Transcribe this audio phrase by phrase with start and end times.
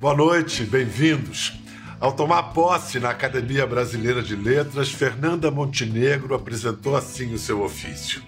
[0.00, 1.52] Boa noite, bem-vindos.
[2.00, 8.22] Ao tomar posse na Academia Brasileira de Letras, Fernanda Montenegro apresentou assim o seu ofício.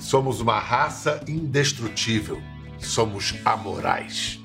[0.00, 2.40] Somos uma raça indestrutível,
[2.78, 4.40] somos amorais.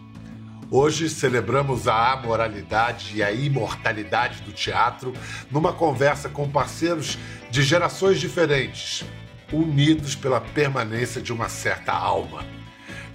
[0.70, 5.14] Hoje celebramos a amoralidade e a imortalidade do teatro
[5.50, 7.18] numa conversa com parceiros
[7.50, 9.06] de gerações diferentes,
[9.54, 12.44] unidos pela permanência de uma certa alma.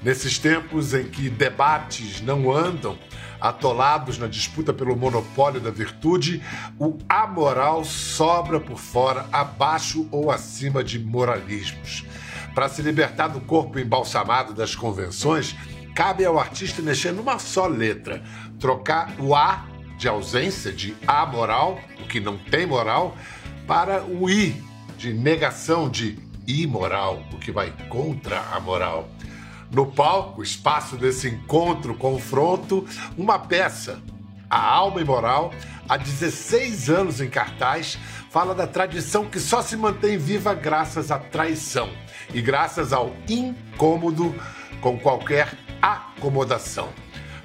[0.03, 2.99] Nesses tempos em que debates não andam,
[3.43, 6.41] atolados na disputa pelo monopólio da virtude,
[6.79, 12.05] o amoral sobra por fora, abaixo ou acima de moralismos.
[12.55, 15.57] Para se libertar do corpo embalsamado das convenções,
[15.93, 18.23] cabe ao artista mexer numa só letra,
[18.61, 19.67] trocar o A
[19.99, 23.17] de ausência, de amoral, o que não tem moral,
[23.67, 24.55] para o I
[24.97, 29.09] de negação, de imoral, o que vai contra a moral.
[29.73, 34.03] No palco, espaço desse encontro, confronto, uma peça,
[34.51, 35.51] A Alma Imoral,
[35.89, 37.99] há 16 anos em cartaz,
[38.31, 41.89] fala da tradição que só se mantém viva graças à traição
[42.35, 44.35] e graças ao incômodo
[44.83, 46.91] com qualquer acomodação.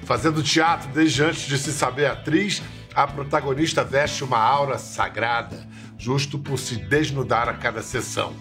[0.02, 2.62] Fazendo teatro desde antes de se saber atriz,
[2.94, 8.34] a protagonista veste uma aura sagrada, justo por se desnudar a cada sessão.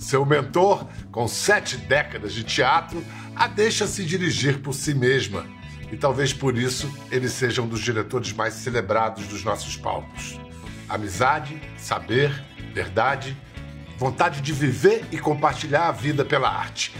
[0.00, 3.04] Seu mentor, com sete décadas de teatro,
[3.36, 5.44] a deixa se dirigir por si mesma.
[5.92, 10.40] E talvez por isso ele seja um dos diretores mais celebrados dos nossos palcos.
[10.88, 12.32] Amizade, saber,
[12.72, 13.36] verdade,
[13.98, 16.96] vontade de viver e compartilhar a vida pela arte.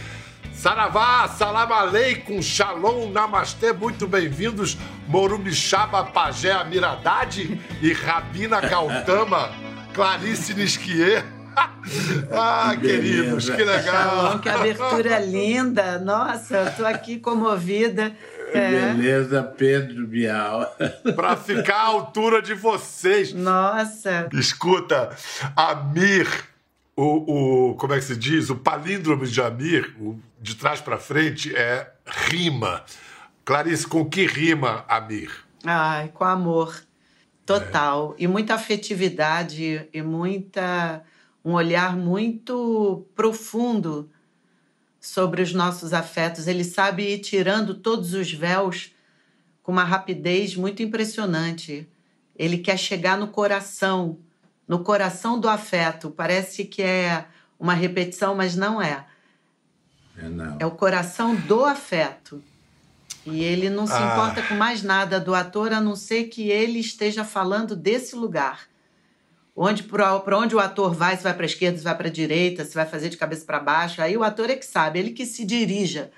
[0.53, 9.51] Saravá, salam aleikum, shalom, namastê, muito bem-vindos, Morumixaba, Pajé, Amiradade e Rabina Cautama,
[9.91, 11.40] Clarice Nisquier.
[12.31, 13.83] ah, que queridos, que legal.
[13.83, 15.99] Shalom, que abertura linda.
[15.99, 18.15] Nossa, eu tô aqui comovida.
[18.53, 18.93] É.
[18.93, 20.75] Beleza, Pedro Bial.
[21.15, 23.33] Para ficar à altura de vocês.
[23.33, 24.29] Nossa.
[24.33, 25.15] Escuta,
[25.55, 26.27] Amir,
[26.95, 28.49] o, o, como é que se diz?
[28.49, 32.83] O palíndromo de Amir, o, de trás para frente, é rima.
[33.45, 35.31] Clarice, com que rima Amir?
[35.65, 36.75] Ai, com amor.
[37.45, 38.15] Total.
[38.17, 38.23] É.
[38.23, 41.03] E muita afetividade e muita
[41.43, 44.09] um olhar muito profundo
[44.99, 46.47] sobre os nossos afetos.
[46.47, 48.93] Ele sabe ir tirando todos os véus
[49.63, 51.87] com uma rapidez muito impressionante.
[52.35, 54.19] Ele quer chegar no coração
[54.71, 56.09] no coração do afeto.
[56.09, 57.25] Parece que é
[57.59, 59.05] uma repetição, mas não é.
[60.17, 60.55] É, não.
[60.59, 62.41] é o coração do afeto.
[63.25, 64.13] E ele não se ah.
[64.13, 68.70] importa com mais nada do ator, a não ser que ele esteja falando desse lugar.
[69.55, 72.11] Onde para onde o ator vai, se vai para a esquerda, se vai para a
[72.11, 75.11] direita, se vai fazer de cabeça para baixo, aí o ator é que sabe, ele
[75.11, 76.11] que se dirija.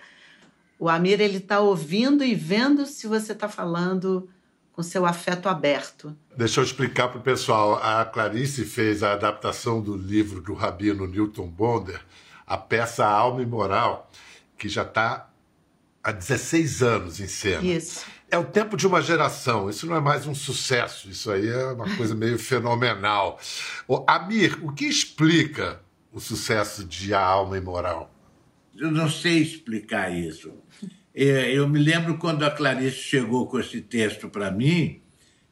[0.78, 4.30] O Amir ele está ouvindo e vendo se você está falando
[4.74, 6.16] com seu afeto aberto.
[6.36, 7.76] Deixa eu explicar para o pessoal.
[7.76, 12.02] A Clarice fez a adaptação do livro do rabino Newton Bonder,
[12.46, 14.12] a peça Alma e Moral,
[14.58, 15.30] que já está
[16.04, 17.64] há 16 anos em cena.
[17.64, 18.06] Isso.
[18.34, 19.70] É o tempo de uma geração.
[19.70, 21.08] Isso não é mais um sucesso.
[21.08, 23.40] Isso aí é uma coisa meio fenomenal.
[23.88, 25.80] O Amir, o que explica
[26.12, 28.12] o sucesso de A Alma e Moral?
[28.76, 30.52] Eu não sei explicar isso.
[31.14, 35.00] É, eu me lembro quando a Clarice chegou com esse texto para mim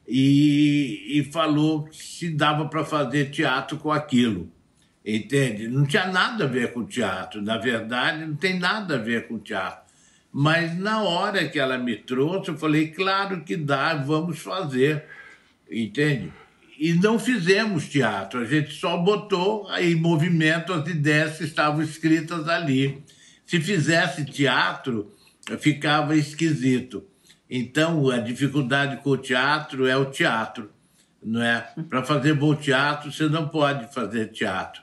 [0.04, 4.50] e, e falou que se dava para fazer teatro com aquilo.
[5.06, 5.68] Entende?
[5.68, 7.40] Não tinha nada a ver com teatro.
[7.40, 9.81] Na verdade, não tem nada a ver com teatro.
[10.32, 15.04] Mas na hora que ela me trouxe, eu falei, claro que dá, vamos fazer.
[15.70, 16.32] Entende?
[16.78, 22.48] E não fizemos teatro, a gente só botou em movimento as ideias que estavam escritas
[22.48, 23.04] ali.
[23.46, 25.12] Se fizesse teatro,
[25.58, 27.04] ficava esquisito.
[27.48, 30.70] Então, a dificuldade com o teatro é o teatro,
[31.22, 31.60] não é?
[31.88, 34.82] Para fazer bom teatro, você não pode fazer teatro.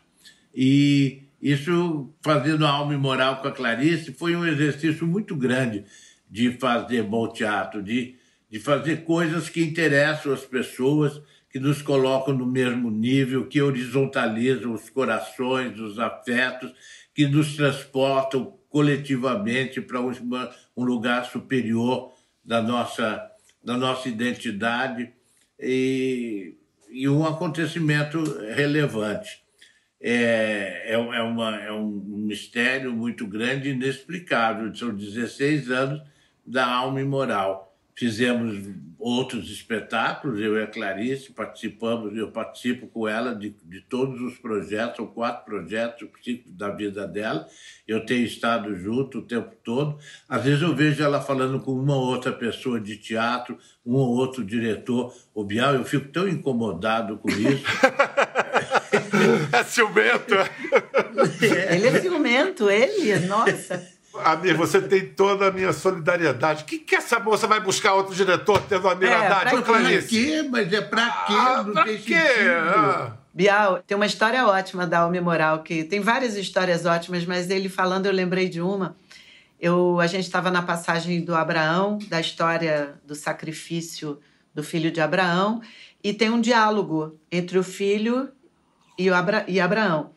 [0.53, 5.85] E isso, fazendo alma e moral com a Clarice, foi um exercício muito grande
[6.29, 8.15] de fazer bom teatro, de,
[8.49, 14.73] de fazer coisas que interessam as pessoas, que nos colocam no mesmo nível, que horizontalizam
[14.73, 16.71] os corações, os afetos,
[17.13, 22.13] que nos transportam coletivamente para um lugar superior
[22.45, 23.31] da nossa,
[23.63, 25.11] da nossa identidade
[25.59, 26.55] e,
[26.91, 28.21] e um acontecimento
[28.53, 29.41] relevante.
[30.01, 34.73] É, é, é, uma, é um mistério muito grande e inexplicável.
[34.73, 36.01] São 16 anos
[36.45, 37.75] da alma imoral.
[37.95, 38.57] fizemos
[38.97, 44.37] outros espetáculos, eu e a Clarice participamos, eu participo com ela de, de todos os
[44.37, 46.09] projetos, são quatro projetos
[46.47, 47.47] da vida dela,
[47.87, 49.97] eu tenho estado junto o tempo todo.
[50.27, 54.09] Às vezes eu vejo ela falando com uma ou outra pessoa de teatro, um ou
[54.17, 55.13] outro diretor.
[55.33, 57.63] O Bial, eu fico tão incomodado com isso.
[59.51, 60.35] é ciumento.
[61.41, 63.99] Ele é ciumento, ele, nossa.
[64.23, 66.63] Amir, você tem toda a minha solidariedade.
[66.63, 69.55] O que, que essa moça vai buscar outro diretor tendo a miradade?
[69.55, 70.47] É, pra quê?
[70.49, 71.33] Mas é pra quê?
[71.33, 72.15] Ah, Não pra tem quê?
[72.15, 73.13] Ah.
[73.33, 77.69] Bial, tem uma história ótima da Alme Moral, que tem várias histórias ótimas, mas ele
[77.69, 78.97] falando, eu lembrei de uma.
[79.59, 84.19] Eu, a gente estava na passagem do Abraão, da história do sacrifício
[84.53, 85.61] do filho de Abraão,
[86.03, 88.29] e tem um diálogo entre o filho
[88.99, 90.11] e, Abra, e Abraão.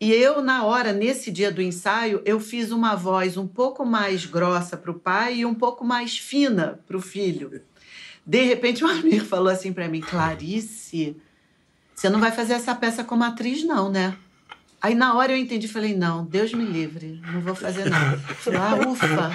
[0.00, 4.26] E eu, na hora, nesse dia do ensaio, eu fiz uma voz um pouco mais
[4.26, 7.62] grossa para o pai e um pouco mais fina para o filho.
[8.26, 11.16] De repente, um amigo falou assim para mim: Clarice,
[11.94, 14.16] você não vai fazer essa peça como atriz, não, né?
[14.84, 18.18] Aí na hora eu entendi, falei, não, Deus me livre, não vou fazer não.
[18.18, 19.30] Falei, ah, ufa,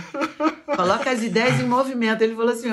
[0.75, 2.21] coloca as ideias em movimento.
[2.21, 2.67] Ele falou assim,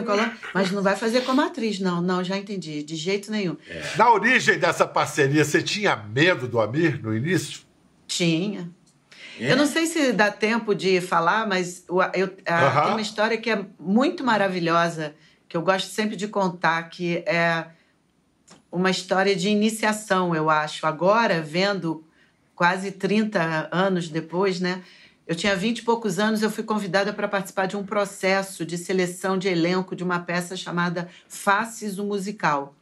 [0.53, 2.03] mas não vai fazer como atriz, não.
[2.03, 3.57] Não, já entendi, de jeito nenhum.
[3.67, 3.83] É.
[3.97, 7.61] Na origem dessa parceria, você tinha medo do Amir no início?
[8.07, 8.71] Tinha.
[9.41, 9.53] É?
[9.53, 11.83] Eu não sei se dá tempo de falar, mas
[12.13, 15.15] eu, tem uma história que é muito maravilhosa,
[15.49, 17.69] que eu gosto sempre de contar, que é
[18.71, 20.87] uma história de iniciação, eu acho.
[20.87, 22.06] Agora, vendo
[22.57, 24.83] quase 30 anos depois, né?
[25.27, 28.79] Eu tinha 20 e poucos anos, eu fui convidada para participar de um processo de
[28.79, 32.75] seleção de elenco de uma peça chamada Faces, o Musical.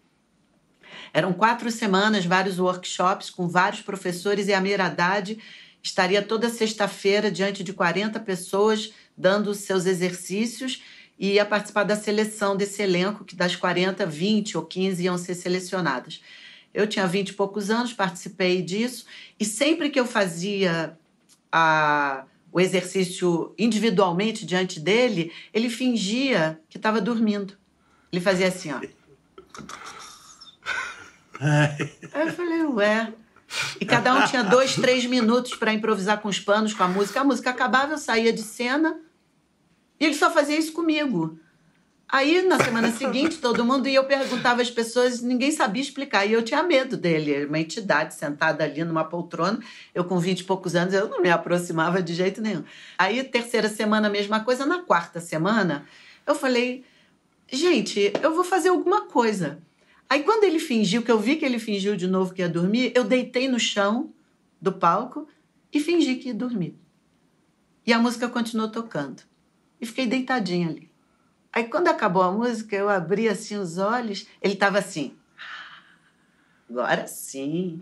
[1.12, 5.38] Eram quatro semanas, vários workshops com vários professores e a Miradade
[5.82, 10.82] estaria toda sexta-feira diante de 40 pessoas dando seus exercícios
[11.18, 15.34] e ia participar da seleção desse elenco, que das 40, 20 ou 15 iam ser
[15.34, 16.20] selecionadas.
[16.74, 19.06] Eu tinha 20 e poucos anos, participei disso,
[19.38, 20.98] e sempre que eu fazia
[21.50, 27.56] a, o exercício individualmente diante dele, ele fingia que estava dormindo.
[28.12, 28.80] Ele fazia assim, ó.
[31.40, 33.12] Aí eu falei, ué.
[33.80, 37.20] E cada um tinha dois, três minutos para improvisar com os panos, com a música.
[37.20, 38.98] A música acabava, eu saía de cena
[39.98, 41.38] e ele só fazia isso comigo.
[42.08, 46.24] Aí, na semana seguinte, todo mundo e eu perguntava às pessoas, ninguém sabia explicar.
[46.26, 49.58] E eu tinha medo dele, uma entidade sentada ali numa poltrona.
[49.94, 52.62] Eu, com vinte e poucos anos, eu não me aproximava de jeito nenhum.
[52.98, 54.64] Aí, terceira semana, a mesma coisa.
[54.64, 55.86] Na quarta semana,
[56.26, 56.84] eu falei,
[57.50, 59.62] gente, eu vou fazer alguma coisa.
[60.08, 62.92] Aí quando ele fingiu, que eu vi que ele fingiu de novo que ia dormir,
[62.94, 64.12] eu deitei no chão
[64.60, 65.26] do palco
[65.72, 66.78] e fingi que ia dormir.
[67.86, 69.22] E a música continuou tocando.
[69.80, 70.93] E fiquei deitadinha ali.
[71.54, 75.16] Aí quando acabou a música, eu abri assim os olhos, ele estava assim.
[76.68, 77.80] Agora sim.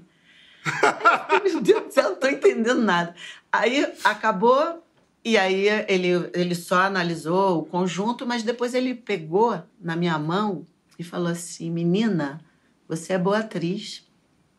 [0.65, 3.15] Aí, Meu Deus do céu, não estou entendendo nada.
[3.51, 4.85] Aí acabou,
[5.25, 10.67] e aí ele, ele só analisou o conjunto, mas depois ele pegou na minha mão
[10.99, 12.45] e falou assim: Menina,
[12.87, 14.07] você é boa atriz,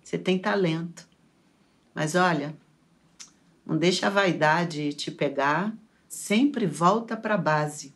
[0.04, 1.08] você tem talento.
[1.94, 2.56] Mas olha,
[3.64, 5.72] não deixa a vaidade te pegar,
[6.10, 7.93] sempre volta para a base.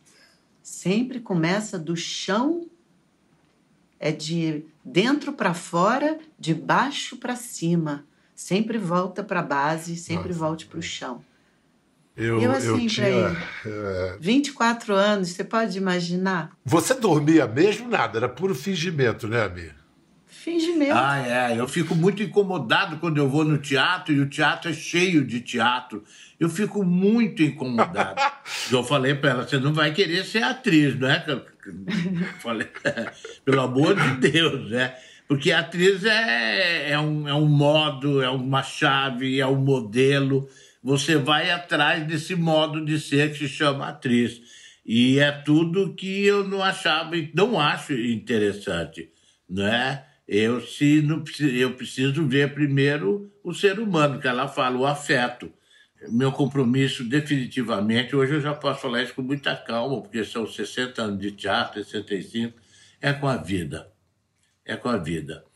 [0.68, 2.68] Sempre começa do chão,
[3.98, 8.04] é de dentro para fora, de baixo para cima.
[8.34, 11.24] Sempre volta para a base, sempre Nossa, volte para o chão.
[12.14, 13.06] Eu, eu assim, eu tinha,
[13.64, 14.18] é...
[14.20, 16.54] 24 anos, você pode imaginar?
[16.66, 17.88] Você dormia mesmo?
[17.88, 19.74] Nada, era puro fingimento, né, Amir?
[20.42, 20.92] Fingimento.
[20.94, 21.58] Ah, é.
[21.58, 25.40] Eu fico muito incomodado quando eu vou no teatro e o teatro é cheio de
[25.40, 26.04] teatro.
[26.38, 28.20] Eu fico muito incomodado.
[28.70, 31.24] eu falei para ela: você não vai querer ser atriz, não é?
[31.28, 31.44] Eu
[32.40, 32.66] falei,
[33.44, 34.94] pelo amor de Deus, né?
[35.26, 40.48] Porque atriz é, é, um, é um modo, é uma chave, é um modelo
[40.82, 44.40] você vai atrás desse modo de ser que se chama atriz.
[44.84, 49.10] E é tudo que eu não achava, não acho interessante,
[49.48, 50.04] né?
[50.28, 55.50] Eu se não eu preciso ver primeiro o ser humano, que ela fala, o afeto.
[56.10, 61.02] Meu compromisso definitivamente, hoje eu já posso falar isso com muita calma, porque são 60
[61.02, 62.56] anos de teatro, 65,
[63.00, 63.90] é com a vida.
[64.64, 65.48] É com a vida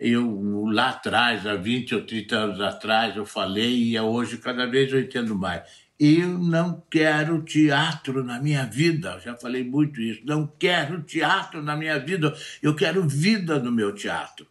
[0.00, 4.90] eu lá atrás, há 20 ou 30 anos atrás, eu falei e hoje cada vez
[4.90, 5.62] eu entendo mais.
[6.02, 9.20] Eu não quero teatro na minha vida.
[9.22, 10.22] Já falei muito isso.
[10.24, 12.34] Não quero teatro na minha vida.
[12.62, 14.46] Eu quero vida no meu teatro.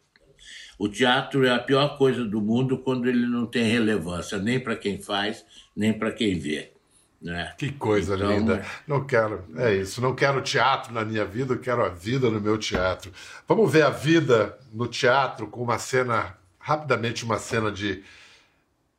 [0.77, 4.75] O teatro é a pior coisa do mundo quando ele não tem relevância, nem para
[4.75, 5.43] quem faz,
[5.75, 6.71] nem para quem vê.
[7.19, 7.53] Né?
[7.57, 8.65] Que coisa então, linda.
[8.87, 9.99] Não quero, é isso.
[10.01, 13.11] Não quero teatro na minha vida, eu quero a vida no meu teatro.
[13.47, 18.03] Vamos ver a vida no teatro com uma cena, rapidamente, uma cena de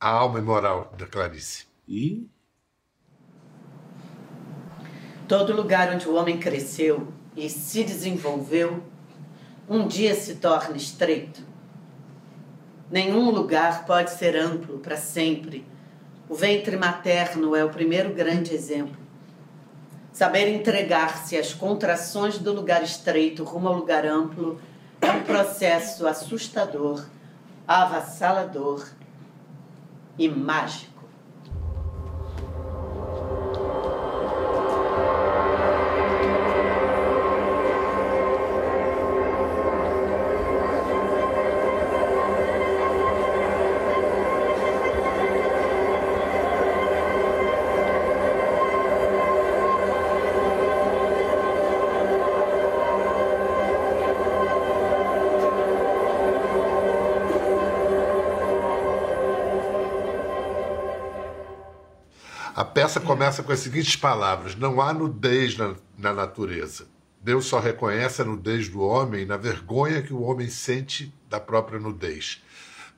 [0.01, 1.65] A Alma e Moral da Clarice.
[1.89, 2.27] E?
[5.31, 7.07] Todo lugar onde o homem cresceu
[7.37, 8.83] e se desenvolveu,
[9.69, 11.41] um dia se torna estreito.
[12.91, 15.65] Nenhum lugar pode ser amplo para sempre
[16.29, 18.97] o ventre materno é o primeiro grande exemplo.
[20.13, 24.61] Saber entregar-se às contrações do lugar estreito rumo ao lugar amplo
[25.01, 27.07] é um processo assustador,
[27.69, 28.85] avassalador
[30.19, 30.90] e mágico.
[62.73, 66.87] Peça começa com as seguintes palavras: Não há nudez na, na natureza.
[67.23, 71.79] Deus só reconhece a nudez do homem na vergonha que o homem sente da própria
[71.79, 72.43] nudez.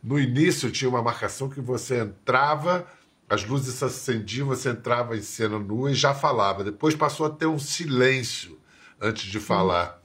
[0.03, 2.87] No início tinha uma marcação que você entrava,
[3.29, 6.63] as luzes se acendiam, você entrava em cena nua e já falava.
[6.63, 8.61] Depois passou a ter um silêncio
[9.01, 10.01] antes de falar.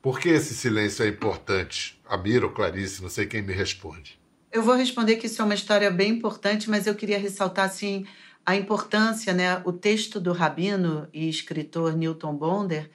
[0.00, 2.00] Por que esse silêncio é importante?
[2.08, 4.18] Amira ou Clarice, não sei quem me responde.
[4.50, 8.06] Eu vou responder que isso é uma história bem importante, mas eu queria ressaltar assim
[8.44, 9.60] a importância, né?
[9.64, 12.90] O texto do rabino e escritor Newton Bonder,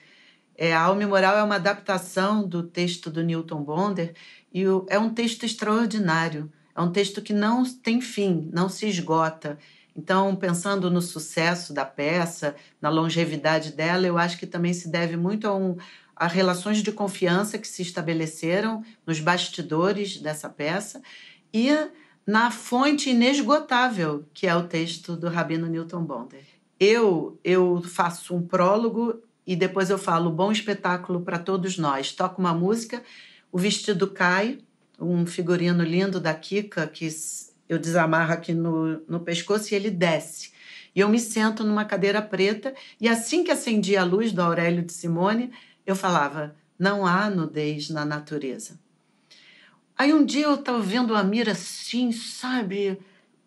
[0.57, 4.13] é, a Alma e Moral é uma adaptação do texto do Newton Bonder
[4.53, 6.51] e o, é um texto extraordinário.
[6.75, 9.57] É um texto que não tem fim, não se esgota.
[9.95, 15.15] Então, pensando no sucesso da peça, na longevidade dela, eu acho que também se deve
[15.15, 15.77] muito a, um,
[16.15, 21.01] a relações de confiança que se estabeleceram nos bastidores dessa peça
[21.53, 21.69] e
[22.25, 26.43] na fonte inesgotável, que é o texto do Rabino Newton Bonder.
[26.79, 32.11] Eu, eu faço um prólogo e depois eu falo bom espetáculo para todos nós.
[32.11, 33.03] Toco uma música,
[33.51, 34.59] o vestido cai,
[34.99, 37.07] um figurino lindo da Kika que
[37.69, 40.51] eu desamarro aqui no, no pescoço e ele desce.
[40.95, 44.81] E eu me sento numa cadeira preta e assim que acendia a luz do Aurélio
[44.81, 45.51] de Simone,
[45.85, 48.79] eu falava: não há nudez na natureza.
[49.97, 52.99] Aí um dia eu estava vendo o Amir assim, sabe?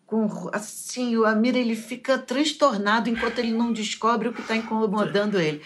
[0.05, 5.39] Com, assim, o Amir ele fica transtornado enquanto ele não descobre o que está incomodando
[5.39, 5.61] ele.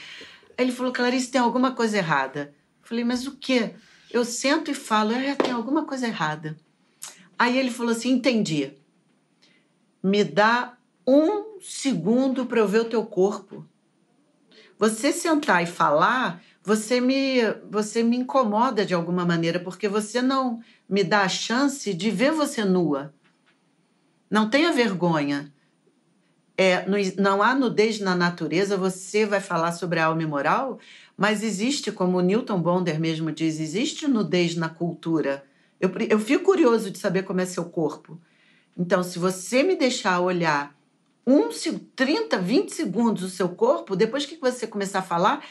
[0.57, 2.53] Aí ele falou, Clarice, tem alguma coisa errada.
[2.81, 3.75] Eu falei, mas o quê?
[4.11, 6.57] Eu sento e falo, é, tem alguma coisa errada.
[7.39, 8.73] Aí ele falou assim, entendi.
[10.03, 13.65] Me dá um segundo para eu ver o teu corpo.
[14.77, 20.61] Você sentar e falar, você me, você me incomoda de alguma maneira, porque você não
[20.87, 23.13] me dá a chance de ver você nua.
[24.31, 25.51] Não tenha vergonha.
[26.57, 26.85] É,
[27.17, 30.79] não há nudez na natureza, você vai falar sobre a alma e moral,
[31.17, 35.43] mas existe, como Newton Bonder mesmo diz, existe nudez na cultura.
[35.81, 38.19] Eu, eu fico curioso de saber como é seu corpo.
[38.77, 40.75] Então, se você me deixar olhar
[41.25, 41.49] um,
[41.95, 45.43] 30, 20 segundos o seu corpo, depois que você começar a falar,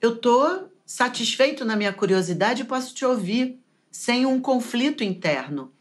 [0.00, 3.58] eu estou satisfeito na minha curiosidade e posso te ouvir
[3.90, 5.72] sem um conflito interno.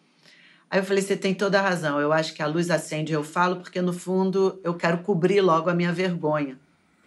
[0.70, 2.00] Aí eu falei: você tem toda a razão.
[2.00, 5.70] Eu acho que a luz acende, eu falo, porque no fundo eu quero cobrir logo
[5.70, 6.60] a minha vergonha.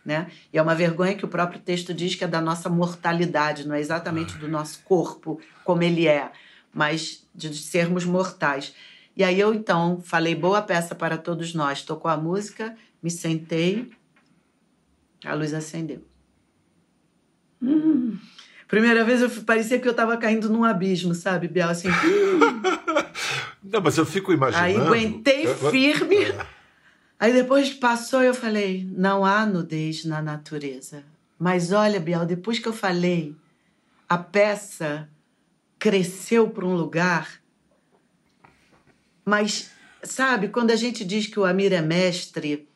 [0.05, 0.31] Né?
[0.51, 3.75] E é uma vergonha que o próprio texto diz que é da nossa mortalidade, não
[3.75, 6.33] é exatamente do nosso corpo como ele é,
[6.73, 8.75] mas de sermos mortais.
[9.15, 13.91] E aí eu então falei boa peça para todos nós, tocou a música, me sentei,
[15.23, 16.10] a luz acendeu.
[17.63, 18.17] Hum.
[18.67, 21.69] Primeira vez eu parecia que eu estava caindo num abismo, sabe, Biel?
[21.69, 21.89] Assim.
[23.63, 24.65] Não, mas eu fico imaginando.
[24.65, 26.17] Aí aguentei firme.
[27.19, 31.05] Aí depois passou, eu falei: não há nudez na natureza.
[31.39, 33.35] Mas olha, Biel, depois que eu falei,
[34.09, 35.09] a peça
[35.79, 37.41] cresceu para um lugar.
[39.25, 39.71] Mas,
[40.03, 42.69] sabe, quando a gente diz que o Amir é mestre,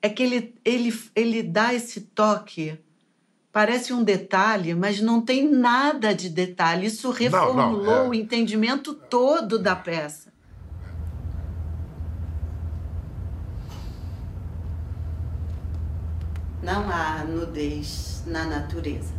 [0.00, 2.78] é que ele, ele, ele dá esse toque
[3.52, 6.86] parece um detalhe, mas não tem nada de detalhe.
[6.86, 8.08] Isso reformulou não, não, é...
[8.08, 10.32] o entendimento todo da peça.
[16.62, 19.12] Não há nudez na natureza.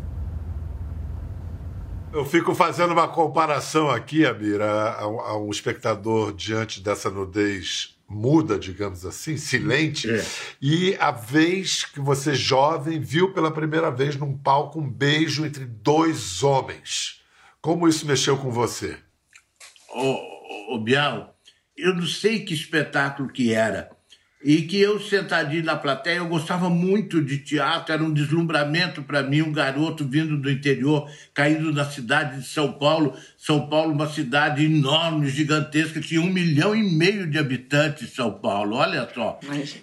[2.12, 8.58] Eu fico fazendo uma comparação aqui, Amira, a, a um espectador diante dessa nudez muda,
[8.60, 10.26] digamos assim, silente, é.
[10.62, 15.66] e a vez que você, jovem, viu pela primeira vez num palco um beijo entre
[15.66, 17.22] dois homens.
[17.62, 18.98] Como isso mexeu com você?
[19.90, 21.36] Ô, ô, Bial,
[21.76, 23.90] eu não sei que espetáculo que era,
[24.44, 29.24] e que eu sentadinho na plateia, eu gostava muito de teatro, era um deslumbramento para
[29.24, 33.16] mim, um garoto vindo do interior, caindo na cidade de São Paulo.
[33.38, 38.76] São Paulo, uma cidade enorme, gigantesca, tinha um milhão e meio de habitantes São Paulo,
[38.76, 39.40] olha só.
[39.48, 39.78] Mas...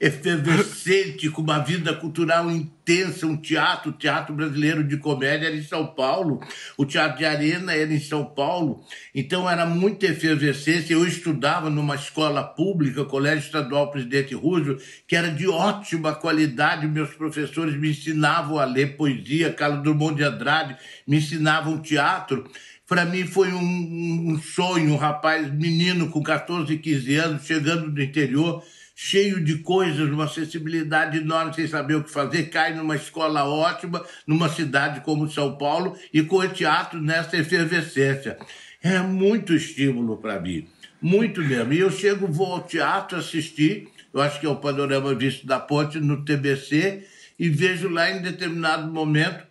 [0.00, 2.50] Efervescente, com uma vida cultural
[2.88, 6.40] intensa, um teatro, o Teatro Brasileiro de Comédia era em São Paulo,
[6.76, 8.82] o Teatro de Arena era em São Paulo,
[9.14, 10.94] então era muita efervescência.
[10.94, 16.86] Eu estudava numa escola pública, Colégio Estadual Presidente Roosevelt, que era de ótima qualidade.
[16.86, 20.76] Meus professores me ensinavam a ler poesia, Carlos Drummond de Andrade
[21.06, 22.50] me ensinavam teatro.
[22.86, 28.02] Para mim foi um, um, sonho, um rapaz, menino com 14, 15 anos, chegando do
[28.02, 28.64] interior,
[29.00, 34.04] cheio de coisas, uma sensibilidade enorme, sem saber o que fazer, cai numa escola ótima,
[34.26, 38.36] numa cidade como São Paulo, e com o teatro nessa efervescência.
[38.82, 40.66] É muito estímulo para mim.
[41.00, 41.72] Muito mesmo.
[41.72, 45.60] E eu chego, vou ao teatro assistir, eu acho que é o Panorama Visto da
[45.60, 47.06] Ponte, no TBC,
[47.38, 49.46] e vejo lá em determinado momento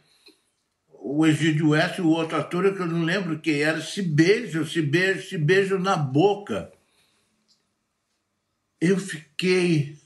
[0.92, 4.66] o Egídio West e o outro ator, que eu não lembro quem era, se beijam,
[4.66, 6.70] se beijam, se beijam na boca.
[8.80, 9.98] Eu fiquei.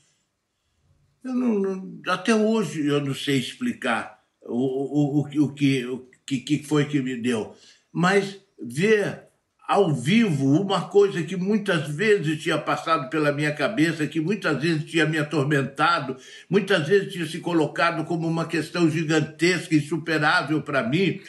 [1.23, 6.09] Eu não, não, até hoje eu não sei explicar o, o, o, o, que, o
[6.25, 7.55] que, que foi que me deu.
[7.91, 9.31] Mas ver
[9.67, 14.83] ao vivo uma coisa que muitas vezes tinha passado pela minha cabeça, que muitas vezes
[14.83, 16.17] tinha me atormentado,
[16.49, 21.21] muitas vezes tinha se colocado como uma questão gigantesca, insuperável para mim.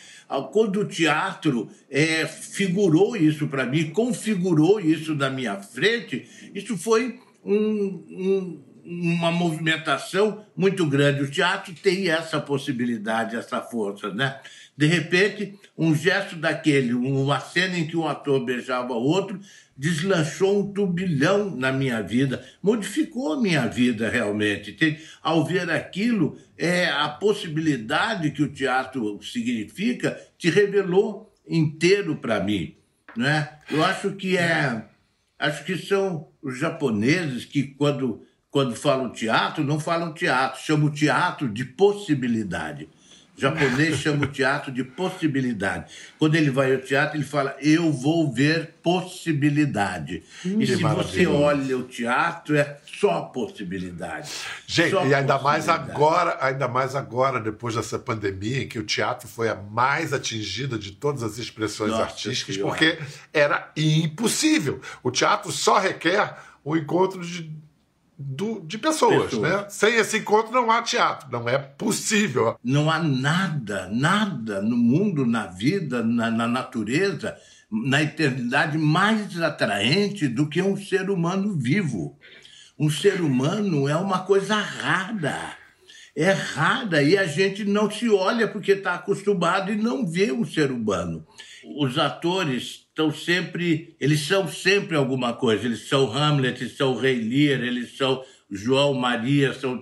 [0.50, 7.20] Quando o teatro é, figurou isso para mim, configurou isso na minha frente, isso foi
[7.44, 11.22] um, um, uma movimentação muito grande.
[11.22, 14.40] O teatro tem essa possibilidade, essa força, né?
[14.76, 19.38] De repente, um gesto daquele, uma cena em que um ator beijava o outro,
[19.76, 24.98] deslanchou um turbilhão na minha vida, modificou a minha vida realmente.
[25.22, 32.76] Ao ver aquilo, é, a possibilidade que o teatro significa te revelou inteiro para mim.
[33.16, 33.48] Né?
[33.70, 34.84] Eu acho que é.
[35.42, 41.48] Acho que são os japoneses que, quando, quando falam teatro, não falam teatro, chamam teatro
[41.48, 42.88] de possibilidade.
[43.36, 45.92] O japonês chama o teatro de possibilidade.
[46.18, 50.22] Quando ele vai ao teatro, ele fala: Eu vou ver possibilidade.
[50.44, 54.30] Hum, e se você olha o teatro, é só possibilidade.
[54.66, 58.84] Gente, só e ainda mais agora, ainda mais agora, depois dessa pandemia, em que o
[58.84, 62.98] teatro foi a mais atingida de todas as expressões Nossa, artísticas, porque
[63.32, 64.80] era impossível.
[65.02, 67.50] O teatro só requer o encontro de
[68.18, 69.66] do, de pessoas, pessoas, né?
[69.68, 72.56] Sem esse encontro não há teatro, não é possível.
[72.62, 77.36] Não há nada, nada no mundo, na vida, na, na natureza,
[77.70, 82.18] na eternidade mais atraente do que um ser humano vivo.
[82.78, 85.56] Um ser humano é uma coisa rara.
[86.14, 90.44] É rara e a gente não se olha porque está acostumado e não vê um
[90.44, 91.26] ser humano.
[91.78, 95.64] Os atores estão sempre, eles são sempre alguma coisa.
[95.64, 99.80] Eles são Hamlet, eles são Rei Lear, eles são João Maria, são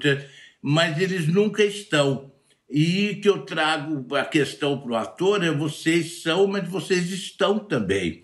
[0.62, 2.30] mas eles nunca estão.
[2.70, 7.58] E que eu trago a questão para o ator é vocês são, mas vocês estão
[7.58, 8.22] também.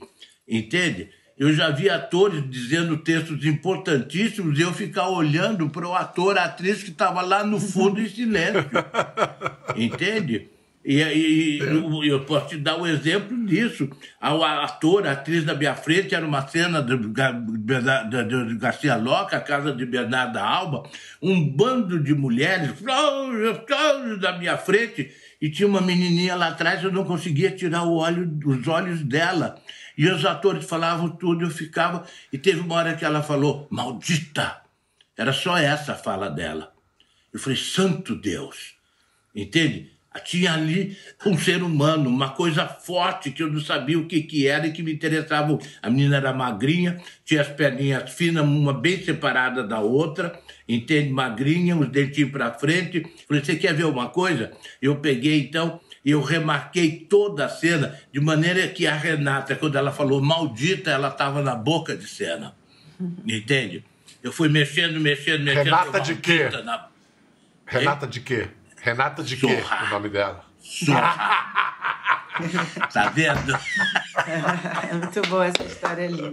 [0.49, 1.11] Entende?
[1.37, 6.45] Eu já vi atores dizendo textos importantíssimos e eu ficar olhando para o ator, a
[6.45, 8.65] atriz que estava lá no fundo em silêncio.
[9.77, 10.49] Entende?
[10.87, 13.91] E, e eu, eu posso te dar um exemplo disso.
[14.21, 19.37] A, ator, a atriz da minha frente, era uma cena de, de, de Garcia Loca,
[19.37, 20.89] a casa de Bernarda Alba,
[21.21, 22.81] um bando de mulheres
[24.21, 25.11] da minha frente,
[25.43, 29.61] e tinha uma menininha lá atrás, eu não conseguia tirar o olho, os olhos dela.
[29.99, 32.07] E os atores falavam tudo, eu ficava.
[32.33, 34.63] E teve uma hora que ela falou, maldita!
[35.17, 36.73] Era só essa a fala dela.
[37.33, 38.77] Eu falei, santo Deus!
[39.35, 39.96] Entende?
[40.25, 44.47] Tinha ali um ser humano, uma coisa forte que eu não sabia o que, que
[44.47, 45.59] era e que me interessava.
[45.83, 51.11] A menina era magrinha, tinha as perninhas finas, uma bem separada da outra, entende?
[51.11, 53.07] Magrinha, os dentinhos para frente.
[53.27, 54.53] Falei, você quer ver uma coisa?
[54.81, 59.77] Eu peguei então e eu remarquei toda a cena, de maneira que a Renata, quando
[59.77, 62.55] ela falou maldita, ela estava na boca de cena.
[63.27, 63.85] Entende?
[64.23, 65.65] Eu fui mexendo, mexendo, mexendo.
[65.65, 66.49] Renata de quê?
[66.65, 66.89] Na...
[67.67, 68.49] Renata de quê?
[68.87, 69.65] Renata de quê?
[69.85, 70.45] O nome dela?
[72.95, 73.59] tá vendo?
[74.89, 76.33] É muito boa essa história ali.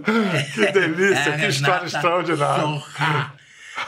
[0.54, 2.80] Que delícia, é, que história extraordinária.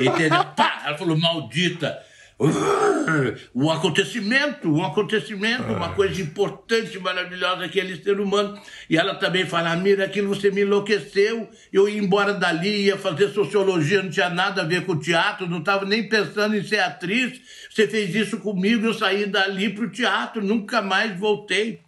[0.01, 0.45] Entendeu?
[0.47, 1.97] Pá, ela falou, maldita
[3.55, 8.61] um acontecimento, um acontecimento, uma coisa importante, maravilhosa, aquele ser humano.
[8.91, 13.31] E ela também fala, Mira, aquilo você me enlouqueceu, eu ia embora dali, ia fazer
[13.31, 17.41] sociologia, não tinha nada a ver com teatro, não estava nem pensando em ser atriz.
[17.71, 21.81] Você fez isso comigo, eu saí dali para o teatro, nunca mais voltei.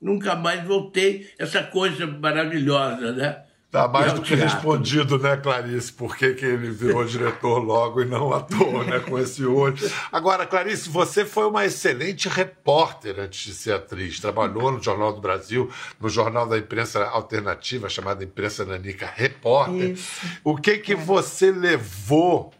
[0.00, 1.30] Nunca mais voltei.
[1.38, 3.38] Essa coisa maravilhosa, né?
[3.74, 5.92] Tá mais do que respondido, né, Clarice?
[5.92, 9.76] Por que, que ele virou diretor logo e não ator, né, com esse olho.
[10.12, 14.20] Agora, Clarice, você foi uma excelente repórter antes de ser atriz.
[14.20, 15.68] Trabalhou no Jornal do Brasil,
[16.00, 19.90] no Jornal da Imprensa Alternativa, chamada Imprensa Nanica Repórter.
[19.90, 20.24] Isso.
[20.44, 20.96] O que que é.
[20.96, 22.54] você levou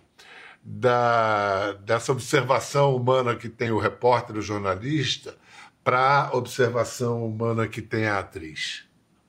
[0.64, 5.36] da, dessa observação humana que tem o repórter, o jornalista,
[5.84, 8.82] para a observação humana que tem a atriz?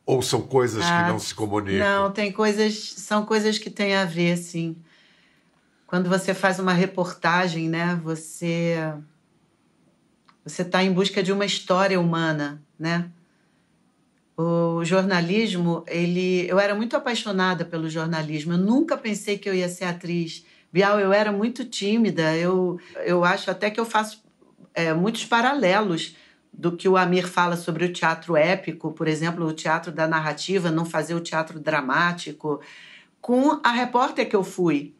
[0.06, 1.80] Ou são coisas ah, que não se comunicam?
[1.80, 4.76] Não, tem coisas, são coisas que têm a ver, sim.
[5.88, 8.94] Quando você faz uma reportagem, né, você
[10.46, 13.10] você está em busca de uma história humana, né?
[14.38, 18.54] O jornalismo, ele, eu era muito apaixonada pelo jornalismo.
[18.54, 20.46] Eu nunca pensei que eu ia ser atriz.
[20.72, 22.36] Bial, eu era muito tímida.
[22.36, 24.24] Eu, eu acho até que eu faço
[24.74, 26.16] é, muitos paralelos
[26.58, 30.72] do que o Amir fala sobre o teatro épico, por exemplo, o teatro da narrativa,
[30.72, 32.62] não fazer o teatro dramático,
[33.20, 34.94] com a repórter que eu fui.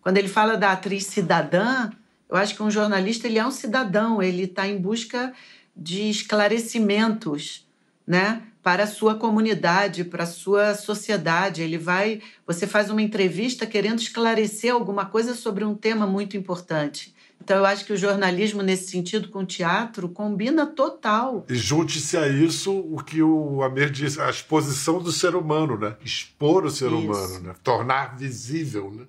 [0.00, 1.90] Quando ele fala da atriz cidadã,
[2.28, 5.32] eu acho que um jornalista ele é um cidadão, ele está em busca
[5.76, 7.68] de esclarecimentos,
[8.06, 8.42] né?
[8.62, 11.62] Para a sua comunidade, para a sua sociedade.
[11.62, 12.20] Ele vai.
[12.46, 17.14] Você faz uma entrevista querendo esclarecer alguma coisa sobre um tema muito importante.
[17.42, 21.46] Então, eu acho que o jornalismo, nesse sentido, com o teatro, combina total.
[21.48, 25.96] E junte-se a isso o que o Amir disse, a exposição do ser humano, né?
[26.04, 26.96] Expor o ser isso.
[26.96, 27.54] humano, né?
[27.64, 28.92] Tornar visível.
[28.92, 29.06] Né?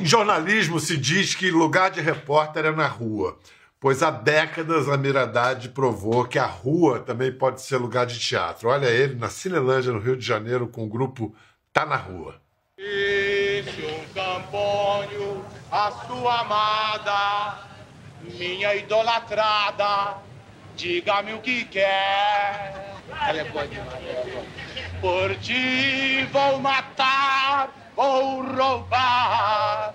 [0.00, 3.38] Em jornalismo se diz que lugar de repórter é na rua,
[3.80, 8.68] pois há décadas a Miradade provou que a rua também pode ser lugar de teatro.
[8.68, 11.34] Olha ele na Cinelândia, no Rio de Janeiro, com o grupo
[11.72, 12.40] Tá na Rua.
[12.76, 17.58] Esse um campônio a sua amada,
[18.22, 20.16] minha idolatrada,
[20.74, 22.96] diga-me o que quer.
[23.26, 24.46] Ela é boa demais,
[25.00, 29.94] Por ti vou matar, vou roubar,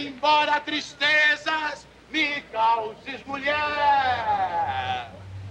[0.00, 3.56] embora tristezas me causes mulher.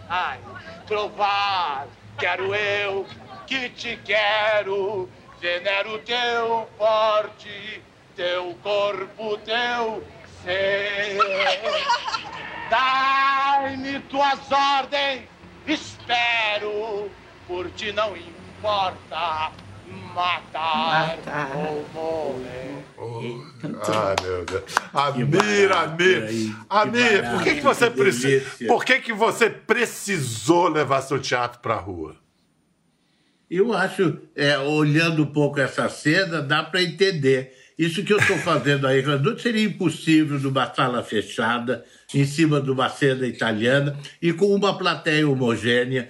[0.09, 0.39] Ai,
[0.87, 1.87] provar,
[2.17, 3.05] quero eu
[3.47, 7.81] que te quero, venero teu porte
[8.15, 10.03] teu corpo, teu
[10.41, 11.17] ser.
[12.69, 15.23] Dai-me tuas ordens,
[15.67, 17.11] espero,
[17.47, 19.51] por ti não importa
[20.13, 21.51] matar, matar.
[21.55, 22.85] ou morrer.
[23.87, 24.63] Ah, meu Deus.
[24.93, 26.55] Amir, Amir.
[26.69, 28.45] Amir, por que, que você precisa.
[28.67, 32.15] Por que, que você precisou levar seu teatro para a rua?
[33.49, 38.37] Eu acho, é, olhando um pouco essa cena, dá para entender isso que eu estou
[38.37, 39.03] fazendo aí,
[39.37, 45.27] seria impossível numa sala fechada, em cima de uma cena italiana e com uma plateia
[45.27, 46.09] homogênea.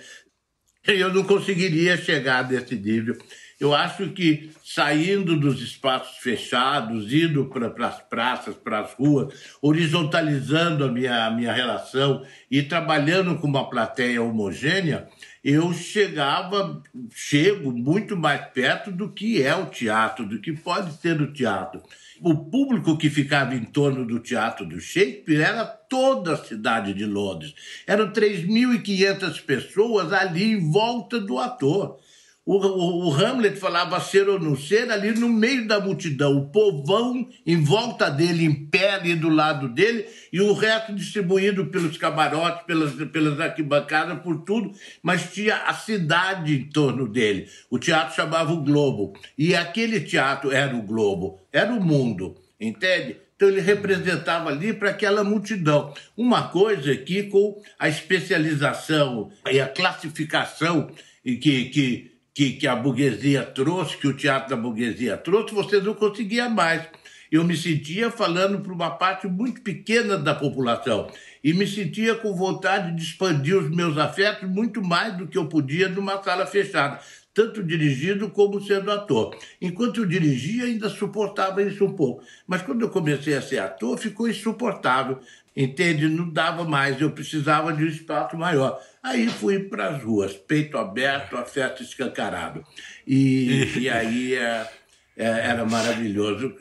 [0.86, 3.18] Eu não conseguiria chegar nesse nível.
[3.60, 10.84] Eu acho que saindo dos espaços fechados, indo para as praças, para as ruas, horizontalizando
[10.84, 15.08] a minha, a minha relação e trabalhando com uma plateia homogênea,
[15.44, 16.82] eu chegava,
[17.14, 21.82] chego muito mais perto do que é o teatro, do que pode ser o teatro.
[22.20, 27.06] O público que ficava em torno do teatro do Shakespeare era toda a cidade de
[27.06, 27.54] Londres.
[27.86, 32.00] Eram 3.500 pessoas ali em volta do ator.
[32.46, 36.50] O, o, o, Hamlet falava ser ou não ser ali no meio da multidão, o
[36.52, 41.98] povão em volta dele, em pé ali do lado dele, e o resto distribuído pelos
[41.98, 47.50] camarotes, pelas, pelas arquibancadas, por tudo, mas tinha a cidade em torno dele.
[47.68, 53.18] O teatro chamava o Globo, e aquele teatro era o Globo, era o mundo, entende?
[53.36, 55.94] Então ele representava ali para aquela multidão.
[56.16, 60.92] Uma coisa que com a especialização e a classificação
[61.24, 65.94] que, que que, que a burguesia trouxe, que o teatro da burguesia trouxe, você não
[65.94, 66.86] conseguia mais.
[67.32, 71.10] Eu me sentia falando para uma parte muito pequena da população
[71.42, 75.48] e me sentia com vontade de expandir os meus afetos muito mais do que eu
[75.48, 77.00] podia numa sala fechada.
[77.34, 79.38] tanto dirigindo como sendo ator.
[79.62, 82.24] Enquanto eu dirigia, ainda suportava isso um pouco.
[82.48, 85.20] Mas quando eu comecei a ser ator, ficou insuportável.
[85.56, 86.10] Entende?
[86.10, 88.82] Não dava mais, eu precisava de um espaço maior.
[89.02, 92.64] Aí fui para as ruas, peito aberto, afeto escancarado.
[93.08, 94.70] E, e aí é,
[95.16, 96.54] é, era maravilhoso.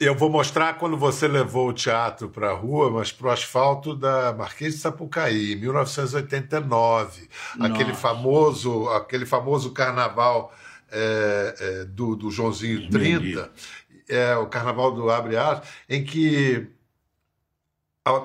[0.00, 3.94] Eu vou mostrar quando você levou o teatro para a rua, mas para o asfalto
[3.94, 7.28] da Marquês de Sapucaí, em 1989.
[7.56, 7.72] Nossa.
[7.72, 10.52] Aquele famoso, aquele famoso carnaval
[10.90, 13.50] é, é, do, do Joãozinho 30,
[14.08, 16.66] é, o carnaval do Abre Aspas, em que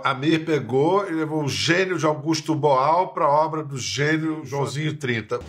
[0.04, 4.42] a Mir pegou e levou o gênio de Augusto Boal para a obra do gênio
[4.44, 5.40] Joãozinho 30.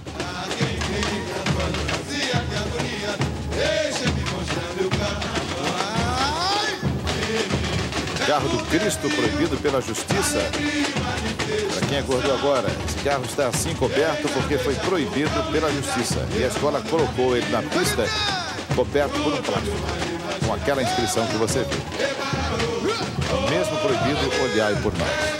[8.26, 10.50] Carro do Cristo proibido pela justiça.
[11.72, 16.26] Para quem acordou agora, esse carro está assim coberto porque foi proibido pela justiça.
[16.36, 18.04] E a escola colocou ele na pista
[18.74, 19.76] coberto por um plástico,
[20.44, 21.80] com aquela inscrição que você viu.
[23.48, 24.15] Mesmo proibido,
[24.46, 25.36] olhai por nós.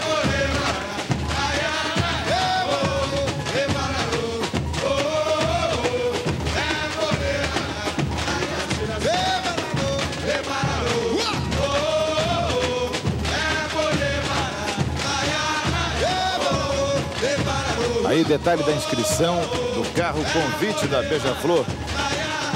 [18.05, 19.35] Aí, detalhe da inscrição
[19.75, 21.65] do carro convite da Beija-Flor.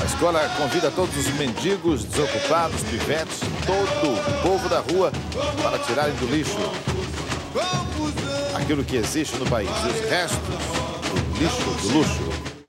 [0.01, 5.11] A escola convida todos os mendigos, desocupados, pivetes, todo o povo da rua
[5.61, 6.57] para tirarem do lixo
[8.55, 12.63] aquilo que existe no país, os restos do lixo, do luxo.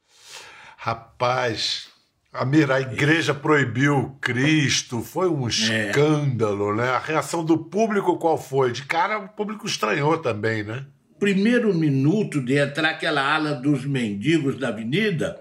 [0.76, 1.88] Rapaz,
[2.32, 5.50] Amir, a igreja proibiu Cristo, foi um é.
[5.50, 6.76] escândalo, é.
[6.76, 6.88] né?
[6.90, 8.72] A reação do público qual foi?
[8.72, 10.86] De cara, o público estranhou também, né?
[11.22, 15.40] primeiro minuto de entrar aquela ala dos mendigos da avenida,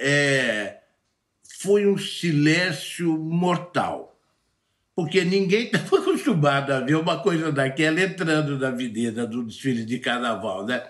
[0.00, 0.78] é,
[1.60, 4.07] foi um silêncio mortal.
[4.98, 10.00] Porque ninguém estava acostumado a ver uma coisa daquela entrando na avenida do desfile de
[10.00, 10.82] carnaval, né?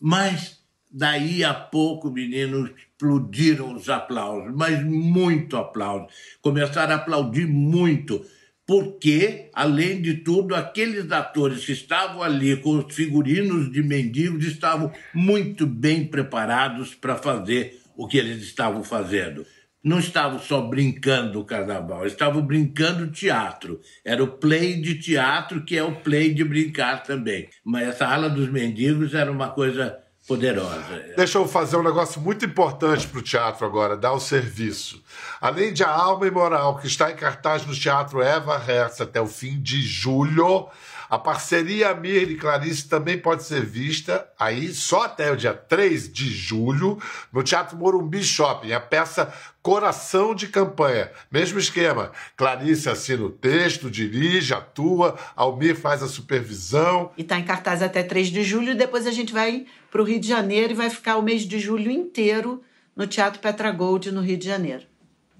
[0.00, 6.06] Mas daí a pouco, meninos, explodiram os aplausos, mas muito aplauso.
[6.40, 8.24] Começaram a aplaudir muito
[8.66, 14.90] porque, além de tudo, aqueles atores que estavam ali com os figurinos de mendigos estavam
[15.12, 19.44] muito bem preparados para fazer o que eles estavam fazendo.
[19.84, 23.80] Não estavam só brincando o carnaval, estavam brincando teatro.
[24.02, 27.50] Era o play de teatro, que é o play de brincar também.
[27.62, 31.04] Mas essa ala dos mendigos era uma coisa poderosa.
[31.16, 35.02] Deixa eu fazer um negócio muito importante para o teatro agora, dar o serviço.
[35.40, 39.26] Além de A Alma Imoral, que está em cartaz no Teatro Eva Hertz até o
[39.26, 40.66] fim de julho,
[41.14, 46.12] a parceria Amir e Clarice também pode ser vista aí só até o dia 3
[46.12, 46.98] de julho
[47.32, 48.72] no Teatro Morumbi Shopping.
[48.72, 51.08] A peça Coração de Campanha.
[51.30, 52.10] Mesmo esquema.
[52.36, 57.12] Clarice assina o texto, dirige, atua, Almir faz a supervisão.
[57.16, 58.76] E está em cartaz até 3 de julho.
[58.76, 61.60] Depois a gente vai para o Rio de Janeiro e vai ficar o mês de
[61.60, 62.60] julho inteiro
[62.96, 64.82] no Teatro Petra Gold, no Rio de Janeiro.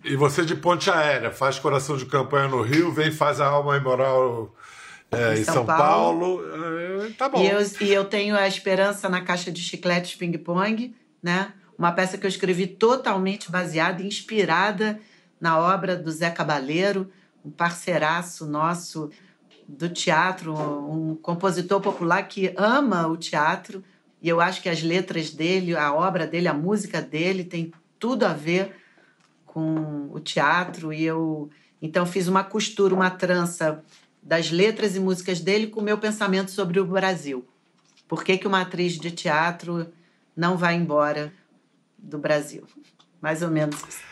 [0.04, 3.76] E você de ponte aérea, faz coração de campanha no Rio, vem faz a alma
[3.76, 4.54] imoral
[5.18, 6.38] é, em São, São Paulo.
[6.38, 7.04] Paulo.
[7.04, 7.42] É, tá bom.
[7.42, 11.52] E eu, e eu tenho a esperança na caixa de chicletes ping-pong, né?
[11.76, 15.00] Uma peça que eu escrevi totalmente baseada, inspirada
[15.40, 17.10] na obra do Zé Cabaleiro,
[17.44, 19.10] um parceiraço nosso
[19.66, 23.82] do teatro, um compositor popular que ama o teatro.
[24.22, 28.24] E eu acho que as letras dele, a obra dele, a música dele tem tudo
[28.24, 28.74] a ver
[29.46, 30.92] com o teatro.
[30.92, 31.50] E eu
[31.80, 33.82] então fiz uma costura, uma trança
[34.24, 37.46] das letras e músicas dele com o meu pensamento sobre o Brasil.
[38.08, 39.92] Por que, que uma atriz de teatro
[40.34, 41.32] não vai embora
[41.98, 42.64] do Brasil?
[43.20, 44.02] Mais ou menos isso.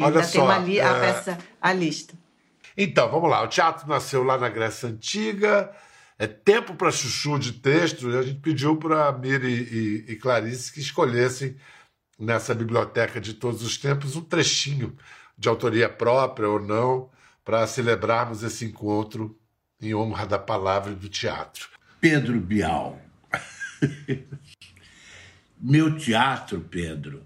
[0.00, 1.00] Olha só, tem uma li a é...
[1.00, 2.14] peça, a lista.
[2.76, 3.42] Então, vamos lá.
[3.42, 5.70] O teatro nasceu lá na Grécia Antiga.
[6.18, 8.08] É tempo para chuchu de texto.
[8.16, 11.56] A gente pediu para Miri e, e, Clarice que escolhessem
[12.18, 14.96] nessa biblioteca de todos os tempos um trechinho
[15.36, 17.10] de autoria própria ou não
[17.48, 19.34] para celebrarmos esse encontro
[19.80, 21.70] em honra da palavra e do teatro.
[21.98, 23.00] Pedro Bial.
[25.58, 27.24] Meu teatro, Pedro,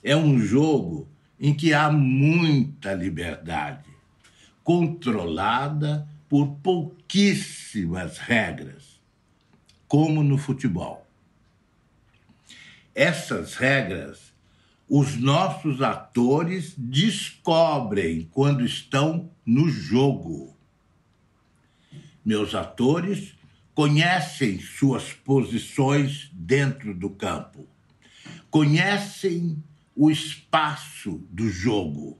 [0.00, 1.08] é um jogo
[1.40, 3.90] em que há muita liberdade,
[4.62, 9.00] controlada por pouquíssimas regras,
[9.88, 11.04] como no futebol.
[12.94, 14.27] Essas regras
[14.88, 20.56] os nossos atores descobrem quando estão no jogo.
[22.24, 23.34] Meus atores
[23.74, 27.68] conhecem suas posições dentro do campo,
[28.50, 29.62] conhecem
[29.94, 32.18] o espaço do jogo,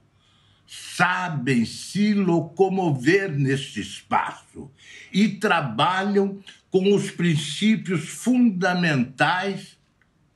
[0.67, 4.69] sabem se locomover neste espaço
[5.11, 9.77] e trabalham com os princípios fundamentais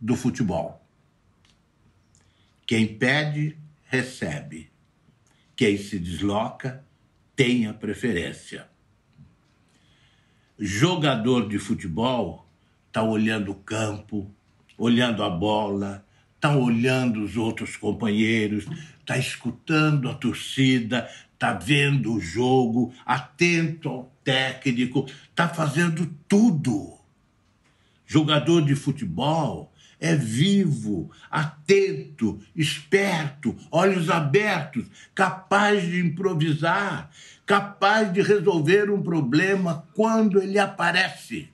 [0.02, 0.83] do futebol.
[2.66, 4.72] Quem pede, recebe.
[5.56, 6.84] Quem se desloca,
[7.36, 8.68] tem a preferência.
[10.58, 12.48] Jogador de futebol
[12.88, 14.32] está olhando o campo,
[14.78, 18.66] olhando a bola, está olhando os outros companheiros,
[19.00, 26.98] está escutando a torcida, está vendo o jogo, atento ao técnico, está fazendo tudo.
[28.06, 29.73] Jogador de futebol
[30.04, 34.86] é vivo, atento, esperto, olhos abertos,
[35.16, 37.10] capaz de improvisar,
[37.46, 41.50] capaz de resolver um problema quando ele aparece.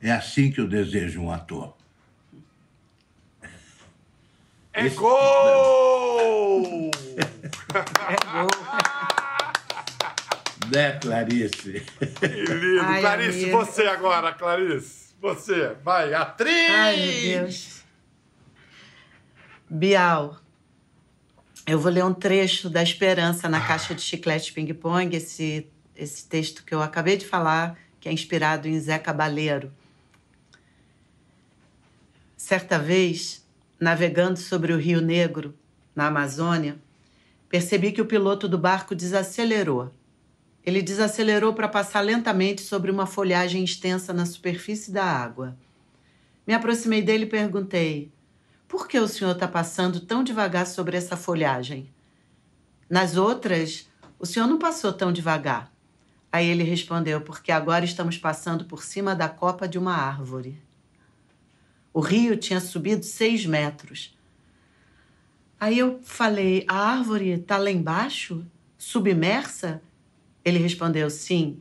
[0.00, 1.74] É assim que eu desejo um ator.
[4.72, 4.96] É Esse...
[4.96, 6.90] gol!
[7.74, 8.48] é gol!
[10.74, 11.84] Né, Clarice?
[12.18, 12.80] Que lindo.
[12.80, 13.58] Ai, Clarice, amiga.
[13.58, 15.05] você agora, Clarice.
[15.20, 16.70] Você, vai, atriz!
[16.70, 17.82] Ai, meu Deus.
[19.68, 20.36] Bial,
[21.66, 26.28] eu vou ler um trecho da Esperança na Caixa de Chiclete Ping Pong, esse, esse
[26.28, 29.72] texto que eu acabei de falar, que é inspirado em Zé Cabaleiro.
[32.36, 33.44] Certa vez,
[33.80, 35.52] navegando sobre o Rio Negro,
[35.94, 36.76] na Amazônia,
[37.48, 39.92] percebi que o piloto do barco desacelerou.
[40.66, 45.56] Ele desacelerou para passar lentamente sobre uma folhagem extensa na superfície da água.
[46.44, 48.12] Me aproximei dele e perguntei:
[48.66, 51.88] Por que o senhor está passando tão devagar sobre essa folhagem?
[52.90, 55.72] Nas outras, o senhor não passou tão devagar.
[56.32, 60.60] Aí ele respondeu: Porque agora estamos passando por cima da copa de uma árvore.
[61.92, 64.18] O rio tinha subido seis metros.
[65.60, 68.44] Aí eu falei: a árvore está lá embaixo?
[68.76, 69.80] Submersa?
[70.46, 71.58] Ele respondeu: sim.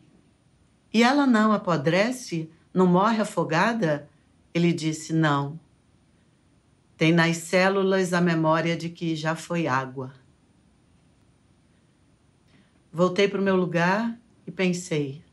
[0.93, 2.52] E ela não apodrece?
[2.71, 4.08] Não morre afogada?
[4.54, 5.60] Ele disse: não.
[6.95, 10.13] Tem nas células a memória de que já foi água.
[12.93, 15.24] Voltei para o meu lugar e pensei: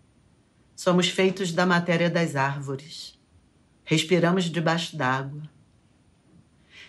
[0.75, 3.21] somos feitos da matéria das árvores.
[3.85, 5.43] Respiramos debaixo d'água.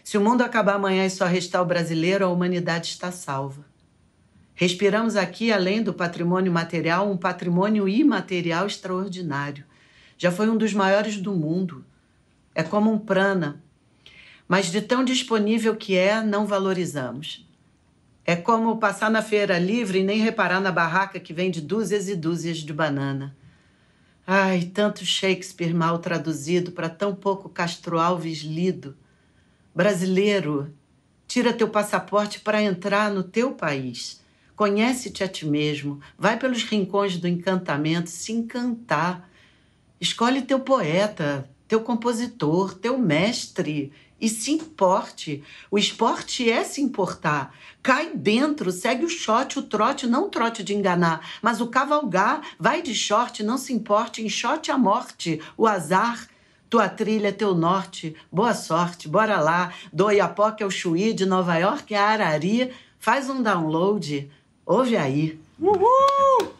[0.02, 3.73] Se o mundo acabar amanhã e só restar o brasileiro, a humanidade está salva.
[4.56, 9.66] Respiramos aqui, além do patrimônio material, um patrimônio imaterial extraordinário.
[10.18, 11.84] Já foi um dos maiores do mundo.
[12.54, 13.64] É como um prana.
[14.48, 17.48] Mas de tão disponível que é, não valorizamos.
[18.26, 22.16] É como passar na feira livre e nem reparar na barraca que vende dúzias e
[22.16, 23.36] dúzias de banana.
[24.26, 28.96] Ai, tanto Shakespeare mal traduzido para tão pouco Castro Alves lido.
[29.76, 30.74] Brasileiro,
[31.28, 34.23] tira teu passaporte para entrar no teu país.
[34.56, 39.28] Conhece-te a ti mesmo, vai pelos rincões do encantamento, se encantar.
[40.00, 45.44] Escolhe teu poeta, teu compositor, teu mestre e se importe.
[45.72, 47.54] O esporte é se importar.
[47.82, 52.42] Cai dentro, segue o shot, o trote, não o trote de enganar, mas o cavalgar,
[52.60, 56.28] vai de short, não se importe, shot a morte, o azar.
[56.70, 59.74] Tua trilha, teu norte, boa sorte, bora lá.
[59.92, 64.32] Do Oiapoque ao Chuí, de Nova York a Arari, faz um download,
[64.66, 65.40] ouve aí.
[65.60, 66.54] Uhul!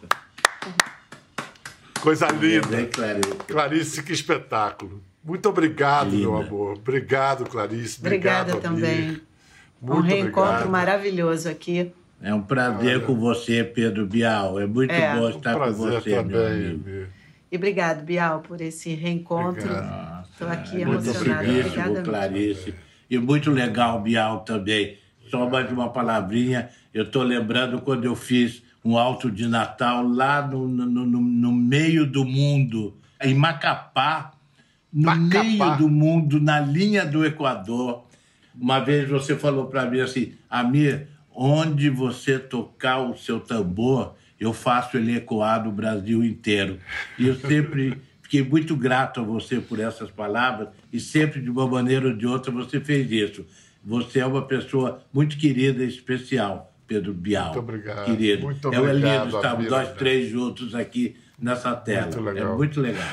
[2.02, 2.90] Coisa linda.
[3.48, 5.02] Clarice, que espetáculo.
[5.24, 6.18] Muito obrigado, Linda.
[6.18, 6.74] meu amor.
[6.76, 8.00] Obrigado, Clarice.
[8.00, 9.22] Obrigada obrigado, também.
[9.82, 10.70] Muito um reencontro obrigado.
[10.70, 11.92] maravilhoso aqui.
[12.22, 13.06] É um prazer Olha.
[13.06, 14.60] com você, Pedro Bial.
[14.60, 15.16] É muito é.
[15.16, 17.08] bom estar um com você, também, meu amigo.
[17.52, 19.70] E obrigado, Bial, por esse reencontro.
[20.32, 21.44] Estou aqui é emocionada.
[21.44, 22.74] Muito obrigada, Clarice.
[23.10, 24.98] E muito legal, Bial, também.
[25.34, 26.70] Só mais uma palavrinha.
[26.94, 31.52] Eu estou lembrando quando eu fiz um alto de Natal lá no, no, no, no
[31.52, 34.34] meio do mundo, em Macapá,
[34.94, 35.44] no Macapá.
[35.44, 38.04] meio do mundo, na linha do Equador.
[38.54, 44.54] Uma vez você falou para mim assim, Amir, onde você tocar o seu tambor, eu
[44.54, 46.78] faço ele ecoar no Brasil inteiro.
[47.18, 51.68] E eu sempre fiquei muito grato a você por essas palavras e sempre, de uma
[51.68, 53.44] maneira ou de outra, você fez isso.
[53.84, 57.46] Você é uma pessoa muito querida e especial, Pedro Bial.
[57.46, 58.06] Muito obrigado.
[58.06, 58.44] Querido.
[58.44, 58.90] Muito obrigado.
[58.90, 62.06] É lindo estarmos nós três juntos aqui nessa tela.
[62.06, 62.54] Muito legal.
[62.54, 63.08] É muito legal.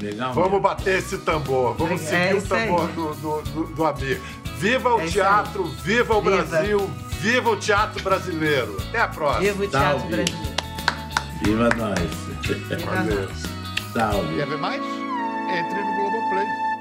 [0.00, 0.32] Legal.
[0.32, 0.62] Vamos mesmo.
[0.62, 1.76] bater esse tambor.
[1.76, 4.20] Vamos é, seguir é o tambor do, do, do, do Amir.
[4.58, 6.36] Viva o é teatro, viva o viva.
[6.36, 6.78] Brasil,
[7.20, 8.76] viva o teatro brasileiro.
[8.88, 9.52] Até a próxima.
[9.52, 10.16] Viva o teatro Salve.
[10.16, 10.54] brasileiro.
[11.44, 12.00] Viva nós.
[12.46, 13.20] Viva Valeu.
[13.20, 13.42] nós.
[13.92, 14.36] Salve.
[14.36, 14.82] Quer ver mais?
[14.82, 16.73] Entre no Globoplay.